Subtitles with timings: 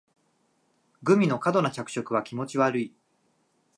[1.03, 2.95] グミの過度な着色は気持ち悪い